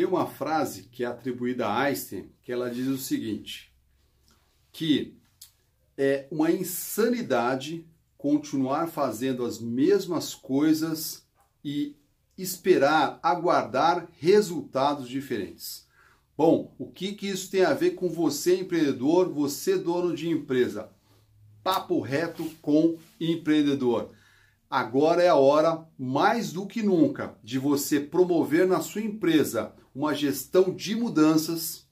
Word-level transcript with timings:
Tem 0.00 0.06
uma 0.06 0.26
frase 0.26 0.84
que 0.84 1.04
é 1.04 1.06
atribuída 1.06 1.66
a 1.66 1.78
Einstein 1.80 2.32
que 2.40 2.50
ela 2.50 2.70
diz 2.70 2.86
o 2.86 2.96
seguinte: 2.96 3.70
que 4.72 5.14
é 5.94 6.26
uma 6.30 6.50
insanidade 6.50 7.86
continuar 8.16 8.86
fazendo 8.86 9.44
as 9.44 9.58
mesmas 9.58 10.34
coisas 10.34 11.22
e 11.62 11.94
esperar, 12.38 13.20
aguardar 13.22 14.08
resultados 14.18 15.06
diferentes. 15.06 15.86
Bom, 16.34 16.74
o 16.78 16.90
que, 16.90 17.12
que 17.12 17.28
isso 17.28 17.50
tem 17.50 17.66
a 17.66 17.74
ver 17.74 17.90
com 17.90 18.08
você, 18.08 18.58
empreendedor, 18.58 19.28
você, 19.28 19.76
dono 19.76 20.16
de 20.16 20.30
empresa? 20.30 20.90
Papo 21.62 22.00
reto 22.00 22.50
com 22.62 22.96
empreendedor. 23.20 24.12
Agora 24.70 25.20
é 25.20 25.26
a 25.26 25.34
hora, 25.34 25.84
mais 25.98 26.52
do 26.52 26.64
que 26.64 26.80
nunca, 26.80 27.36
de 27.42 27.58
você 27.58 27.98
promover 27.98 28.68
na 28.68 28.80
sua 28.80 29.00
empresa 29.00 29.74
uma 29.92 30.14
gestão 30.14 30.72
de 30.72 30.94
mudanças, 30.94 31.88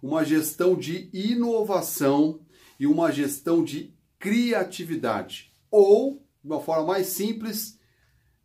uma 0.00 0.24
gestão 0.24 0.76
de 0.76 1.10
inovação 1.12 2.38
e 2.78 2.86
uma 2.86 3.10
gestão 3.10 3.64
de 3.64 3.92
criatividade. 4.16 5.52
Ou, 5.72 6.24
de 6.40 6.48
uma 6.48 6.60
forma 6.60 6.86
mais 6.86 7.08
simples, 7.08 7.76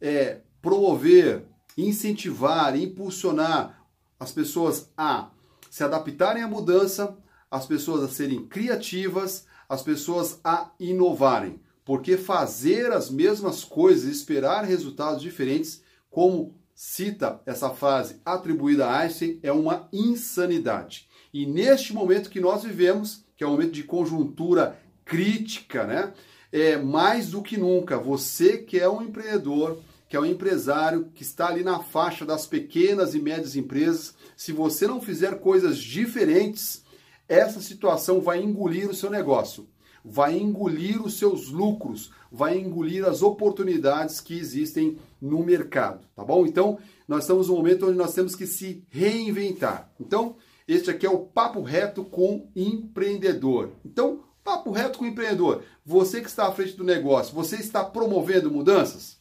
é 0.02 0.42
promover, 0.64 1.46
incentivar, 1.78 2.76
impulsionar 2.76 3.86
as 4.20 4.32
pessoas 4.32 4.90
a 4.98 5.30
se 5.70 5.84
adaptarem 5.84 6.42
à 6.42 6.48
mudança, 6.48 7.16
as 7.52 7.68
pessoas 7.68 8.04
a 8.04 8.10
serem 8.10 8.48
criativas, 8.48 9.46
as 9.70 9.84
pessoas 9.84 10.40
a 10.44 10.72
inovarem. 10.80 11.62
Porque 11.86 12.18
fazer 12.18 12.92
as 12.92 13.12
mesmas 13.12 13.64
coisas 13.64 14.06
e 14.06 14.12
esperar 14.12 14.66
resultados 14.66 15.22
diferentes, 15.22 15.84
como 16.10 16.56
cita 16.74 17.40
essa 17.46 17.70
frase 17.70 18.20
atribuída 18.26 18.88
a 18.88 19.00
Einstein, 19.02 19.40
é 19.44 19.52
uma 19.52 19.88
insanidade. 19.94 21.08
E 21.32 21.46
neste 21.46 21.94
momento 21.94 22.30
que 22.30 22.42
nós 22.42 22.64
vivemos, 22.64 23.24
que 23.38 23.44
é 23.44 23.48
um 23.48 23.52
momento 23.52 23.74
de 23.74 23.84
conjuntura 23.84 24.80
crítica, 25.06 25.86
né? 25.86 26.14
É 26.52 26.76
mais 26.76 27.30
do 27.30 27.42
que 27.44 27.58
nunca, 27.58 27.98
você 27.98 28.58
que 28.58 28.80
é 28.80 28.90
um 28.90 29.02
empreendedor, 29.02 29.78
que 30.10 30.16
é 30.16 30.20
um 30.20 30.26
empresário 30.26 31.12
que 31.14 31.22
está 31.22 31.48
ali 31.48 31.64
na 31.64 31.80
faixa 31.80 32.26
das 32.26 32.48
pequenas 32.48 33.14
e 33.14 33.20
médias 33.20 33.56
empresas, 33.56 34.16
se 34.36 34.52
você 34.52 34.88
não 34.88 35.02
fizer 35.02 35.40
coisas 35.40 35.78
diferentes, 35.78 36.84
essa 37.28 37.60
situação 37.62 38.22
vai 38.22 38.42
engolir 38.42 38.90
o 38.90 38.96
seu 38.96 39.10
negócio 39.10 39.68
vai 40.08 40.38
engolir 40.38 41.04
os 41.04 41.18
seus 41.18 41.50
lucros, 41.50 42.12
vai 42.32 42.60
engolir 42.60 43.04
as 43.04 43.24
oportunidades 43.24 44.22
que 44.22 44.38
existem 44.38 45.00
no 45.20 45.44
mercado, 45.44 46.06
tá 46.16 46.24
bom? 46.24 46.46
Então, 46.46 46.78
nós 47.08 47.24
estamos 47.24 47.48
num 47.48 47.56
momento 47.56 47.88
onde 47.88 47.98
nós 47.98 48.14
temos 48.14 48.36
que 48.36 48.46
se 48.46 48.86
reinventar. 48.90 49.92
Então, 50.00 50.36
este 50.68 50.92
aqui 50.92 51.08
é 51.08 51.10
o 51.10 51.26
papo 51.26 51.62
reto 51.64 52.04
com 52.04 52.48
empreendedor. 52.56 53.72
Então, 53.84 54.24
papo 54.44 54.70
reto 54.70 55.00
com 55.00 55.08
empreendedor. 55.08 55.64
Você 55.84 56.22
que 56.22 56.28
está 56.28 56.48
à 56.48 56.52
frente 56.52 56.78
do 56.78 56.84
negócio, 56.84 57.34
você 57.34 57.56
está 57.56 57.84
promovendo 57.84 58.52
mudanças? 58.52 59.18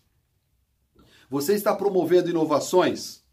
Você 1.30 1.54
está 1.54 1.74
promovendo 1.74 2.28
inovações? 2.28 3.23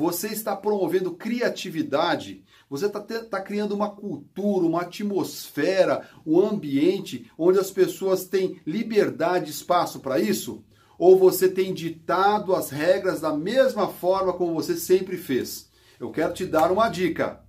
Você 0.00 0.28
está 0.28 0.56
promovendo 0.56 1.12
criatividade 1.12 2.42
você 2.70 2.86
está 2.86 3.00
tá 3.00 3.40
criando 3.40 3.74
uma 3.74 3.90
cultura, 3.90 4.64
uma 4.64 4.82
atmosfera, 4.82 6.08
um 6.24 6.38
ambiente 6.38 7.28
onde 7.36 7.58
as 7.58 7.72
pessoas 7.72 8.26
têm 8.26 8.60
liberdade 8.64 9.48
e 9.48 9.50
espaço 9.50 9.98
para 9.98 10.20
isso? 10.20 10.64
Ou 10.96 11.18
você 11.18 11.48
tem 11.48 11.74
ditado 11.74 12.54
as 12.54 12.70
regras 12.70 13.20
da 13.20 13.36
mesma 13.36 13.88
forma 13.88 14.32
como 14.32 14.54
você 14.54 14.76
sempre 14.76 15.16
fez? 15.16 15.68
Eu 15.98 16.12
quero 16.12 16.32
te 16.32 16.46
dar 16.46 16.70
uma 16.70 16.88
dica. 16.88 17.40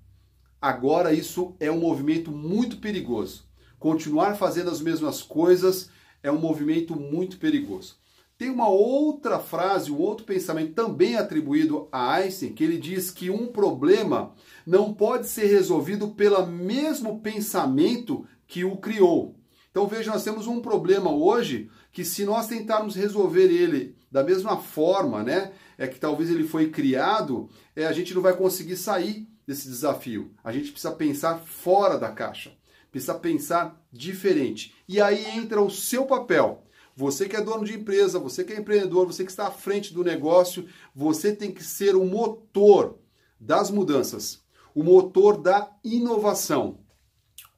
Agora 0.60 1.14
isso 1.14 1.56
é 1.60 1.72
um 1.72 1.80
movimento 1.80 2.32
muito 2.32 2.78
perigoso. 2.78 3.46
Continuar 3.78 4.34
fazendo 4.34 4.72
as 4.72 4.82
mesmas 4.82 5.22
coisas 5.22 5.92
é 6.24 6.32
um 6.32 6.40
movimento 6.40 7.00
muito 7.00 7.38
perigoso. 7.38 7.96
Tem 8.42 8.50
uma 8.50 8.68
outra 8.68 9.38
frase, 9.38 9.92
um 9.92 10.00
outro 10.00 10.26
pensamento 10.26 10.74
também 10.74 11.16
atribuído 11.16 11.88
a 11.92 12.14
Einstein, 12.14 12.54
que 12.54 12.64
ele 12.64 12.80
diz 12.80 13.12
que 13.12 13.30
um 13.30 13.46
problema 13.46 14.34
não 14.66 14.92
pode 14.96 15.28
ser 15.28 15.46
resolvido 15.46 16.08
pelo 16.16 16.48
mesmo 16.48 17.22
pensamento 17.22 18.26
que 18.48 18.66
o 18.66 18.78
criou. 18.78 19.36
Então 19.70 19.86
veja, 19.86 20.12
nós 20.12 20.24
temos 20.24 20.48
um 20.48 20.60
problema 20.60 21.12
hoje 21.12 21.70
que 21.92 22.04
se 22.04 22.26
nós 22.26 22.48
tentarmos 22.48 22.96
resolver 22.96 23.46
ele 23.46 23.96
da 24.12 24.24
mesma 24.24 24.58
forma, 24.58 25.22
né, 25.22 25.52
é 25.78 25.88
que 25.88 26.00
talvez 26.00 26.32
ele 26.32 26.48
foi 26.48 26.72
criado, 26.72 27.48
é, 27.76 27.86
a 27.86 27.94
gente 27.94 28.12
não 28.16 28.24
vai 28.24 28.36
conseguir 28.36 28.76
sair 28.76 29.28
desse 29.46 29.68
desafio. 29.68 30.32
A 30.44 30.52
gente 30.52 30.72
precisa 30.72 30.96
pensar 30.96 31.38
fora 31.46 31.96
da 31.96 32.10
caixa, 32.10 32.52
precisa 32.90 33.14
pensar 33.14 33.80
diferente. 33.94 34.74
E 34.90 35.00
aí 35.00 35.28
entra 35.38 35.62
o 35.62 35.70
seu 35.70 36.08
papel 36.08 36.64
você 37.02 37.28
que 37.28 37.36
é 37.36 37.42
dono 37.42 37.66
de 37.66 37.74
empresa, 37.74 38.20
você 38.20 38.44
que 38.44 38.54
é 38.54 38.60
empreendedor, 38.60 39.08
você 39.08 39.26
que 39.26 39.32
está 39.32 39.48
à 39.48 39.52
frente 39.52 39.92
do 39.92 40.04
negócio, 40.04 40.68
você 40.94 41.36
tem 41.36 41.52
que 41.52 41.64
ser 41.64 41.96
o 41.96 42.06
motor 42.06 43.00
das 43.40 43.72
mudanças, 43.72 44.44
o 44.76 44.84
motor 44.84 45.42
da 45.42 45.72
inovação, 45.84 46.78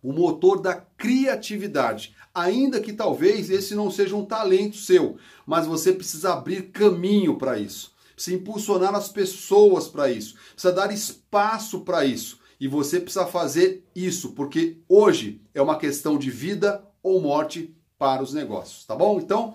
o 0.02 0.14
motor 0.14 0.62
da 0.62 0.74
criatividade. 0.74 2.16
Ainda 2.34 2.80
que 2.80 2.94
talvez 2.94 3.50
esse 3.50 3.76
não 3.76 3.92
seja 3.92 4.16
um 4.16 4.26
talento 4.26 4.78
seu, 4.78 5.18
mas 5.46 5.68
você 5.68 5.92
precisa 5.92 6.32
abrir 6.32 6.72
caminho 6.72 7.38
para 7.38 7.60
isso, 7.60 7.94
precisa 8.16 8.38
impulsionar 8.38 8.96
as 8.96 9.10
pessoas 9.10 9.90
para 9.90 10.10
isso, 10.10 10.36
precisa 10.54 10.72
dar 10.72 10.90
espaço 10.90 11.82
para 11.82 12.06
isso. 12.06 12.40
E 12.62 12.68
você 12.68 12.98
precisa 12.98 13.26
fazer 13.26 13.84
isso, 13.94 14.32
porque 14.32 14.78
hoje 14.88 15.42
é 15.54 15.62
uma 15.62 15.78
questão 15.78 16.18
de 16.18 16.32
vida 16.32 16.82
ou 17.04 17.20
morte 17.20 17.76
para 18.04 18.22
os 18.22 18.34
negócios, 18.34 18.84
tá 18.84 18.94
bom? 18.94 19.18
Então, 19.18 19.54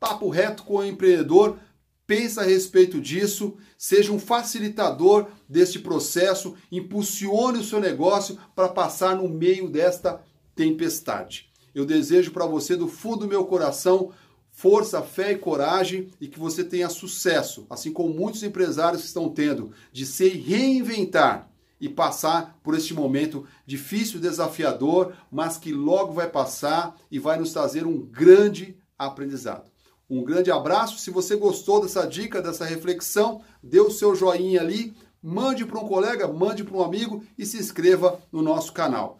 papo 0.00 0.28
reto 0.28 0.64
com 0.64 0.78
o 0.78 0.84
empreendedor, 0.84 1.56
pensa 2.04 2.40
a 2.40 2.44
respeito 2.44 3.00
disso, 3.00 3.56
seja 3.78 4.10
um 4.10 4.18
facilitador 4.18 5.28
deste 5.48 5.78
processo, 5.78 6.56
impulsione 6.72 7.60
o 7.60 7.64
seu 7.64 7.78
negócio 7.78 8.36
para 8.52 8.68
passar 8.68 9.14
no 9.14 9.28
meio 9.28 9.68
desta 9.68 10.20
tempestade. 10.56 11.48
Eu 11.72 11.86
desejo 11.86 12.32
para 12.32 12.46
você 12.46 12.74
do 12.74 12.88
fundo 12.88 13.18
do 13.18 13.28
meu 13.28 13.44
coração 13.44 14.10
força, 14.50 15.00
fé 15.00 15.30
e 15.30 15.38
coragem 15.38 16.10
e 16.20 16.26
que 16.26 16.40
você 16.40 16.64
tenha 16.64 16.88
sucesso, 16.88 17.64
assim 17.70 17.92
como 17.92 18.12
muitos 18.12 18.42
empresários 18.42 19.04
estão 19.04 19.28
tendo, 19.28 19.70
de 19.92 20.04
se 20.04 20.30
reinventar 20.30 21.48
e 21.84 21.88
passar 21.90 22.58
por 22.62 22.74
este 22.74 22.94
momento 22.94 23.46
difícil, 23.66 24.18
desafiador, 24.18 25.12
mas 25.30 25.58
que 25.58 25.70
logo 25.70 26.14
vai 26.14 26.26
passar 26.26 26.96
e 27.10 27.18
vai 27.18 27.38
nos 27.38 27.52
trazer 27.52 27.86
um 27.86 28.00
grande 28.00 28.74
aprendizado. 28.98 29.70
Um 30.08 30.24
grande 30.24 30.50
abraço. 30.50 30.98
Se 30.98 31.10
você 31.10 31.36
gostou 31.36 31.82
dessa 31.82 32.06
dica, 32.06 32.40
dessa 32.40 32.64
reflexão, 32.64 33.42
dê 33.62 33.80
o 33.80 33.90
seu 33.90 34.14
joinha 34.14 34.62
ali, 34.62 34.96
mande 35.22 35.66
para 35.66 35.78
um 35.78 35.86
colega, 35.86 36.26
mande 36.26 36.64
para 36.64 36.74
um 36.74 36.82
amigo 36.82 37.22
e 37.36 37.44
se 37.44 37.58
inscreva 37.58 38.18
no 38.32 38.40
nosso 38.40 38.72
canal. 38.72 39.18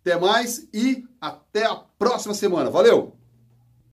Até 0.00 0.18
mais 0.18 0.66
e 0.74 1.06
até 1.20 1.64
a 1.64 1.76
próxima 1.76 2.34
semana. 2.34 2.70
Valeu! 2.70 3.19